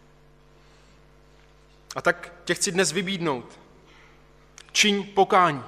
[1.95, 3.59] A tak tě chci dnes vybídnout.
[4.71, 5.63] Čiň pokání.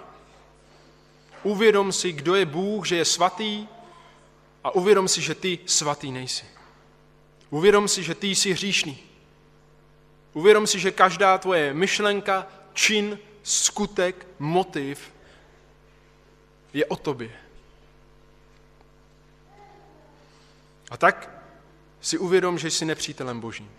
[1.44, 3.68] Uvědom si, kdo je Bůh, že je svatý
[4.64, 6.46] a uvědom si, že ty svatý nejsi.
[7.50, 9.07] Uvědom si, že ty jsi hříšný.
[10.38, 15.14] Uvědom si, že každá tvoje myšlenka, čin, skutek, motiv
[16.74, 17.32] je o tobě.
[20.90, 21.30] A tak
[22.02, 23.72] si uvědom, že jsi nepřítelem Božím.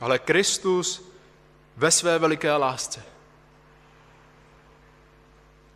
[0.00, 1.02] Ale Kristus
[1.76, 3.02] ve své veliké lásce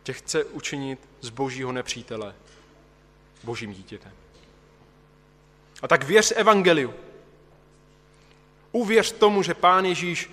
[0.03, 2.35] tě chce učinit z božího nepřítele
[3.43, 4.11] božím dítětem.
[5.81, 7.06] A tak věř evangeliu.
[8.77, 10.29] Uvěř tomu, že Pán Ježíš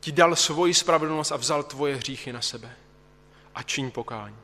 [0.00, 2.76] ti dal svoji spravedlnost a vzal tvoje hříchy na sebe.
[3.54, 4.36] a čiň pokání.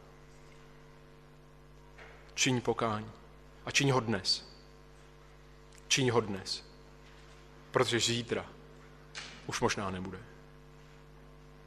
[2.34, 3.10] Čiň pokání.
[3.66, 4.44] A čiň ho dnes.
[5.88, 6.64] Čiň ho dnes.
[7.70, 8.46] Protože zítra
[9.46, 10.18] už možná nebude.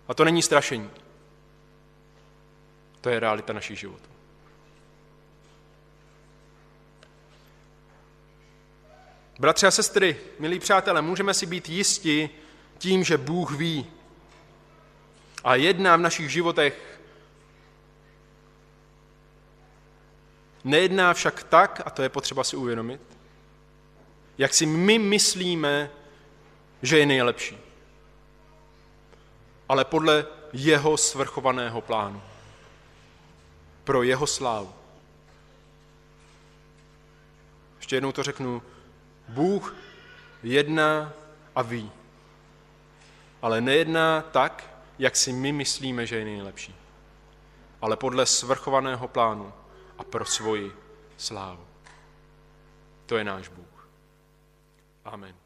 [0.08, 0.90] A to není strašení.
[3.02, 4.15] To je realita našich životů.
[9.40, 12.30] Bratři a sestry, milí přátelé, můžeme si být jisti
[12.78, 13.86] tím, že Bůh ví
[15.44, 17.00] a jedná v našich životech.
[20.64, 23.02] Nejedná však tak, a to je potřeba si uvědomit,
[24.38, 25.90] jak si my myslíme,
[26.82, 27.58] že je nejlepší,
[29.70, 32.22] ale podle jeho svrchovaného plánu.
[33.84, 34.74] Pro jeho slávu.
[37.78, 38.62] Ještě jednou to řeknu.
[39.28, 39.76] Bůh
[40.44, 41.14] jedná
[41.56, 41.92] a ví.
[43.42, 46.76] Ale nejedná tak, jak si my myslíme, že je nejlepší.
[47.82, 49.54] Ale podle svrchovaného plánu
[49.98, 50.72] a pro svoji
[51.18, 51.66] slávu.
[53.06, 53.88] To je náš Bůh.
[55.06, 55.45] Amen.